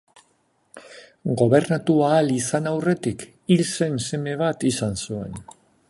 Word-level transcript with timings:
Gobernatu 1.41 1.97
ahal 2.07 2.33
izan 2.37 2.71
aurretik 2.73 3.27
hil 3.53 3.65
zen 3.69 4.01
seme 4.07 4.35
bat 4.45 4.69
izan 4.73 5.03
zuen. 5.07 5.39